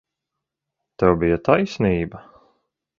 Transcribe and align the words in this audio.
Tev 1.03 1.19
bija 1.25 1.39
taisnība. 1.51 2.27